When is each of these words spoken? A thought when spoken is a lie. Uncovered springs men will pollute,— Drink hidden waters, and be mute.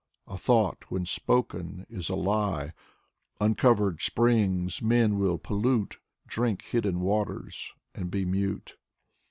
A 0.25 0.35
thought 0.35 0.89
when 0.89 1.05
spoken 1.05 1.85
is 1.87 2.09
a 2.09 2.15
lie. 2.15 2.73
Uncovered 3.39 4.01
springs 4.01 4.81
men 4.81 5.19
will 5.19 5.37
pollute,— 5.37 5.99
Drink 6.27 6.63
hidden 6.63 7.01
waters, 7.01 7.71
and 7.93 8.09
be 8.09 8.25
mute. 8.25 8.77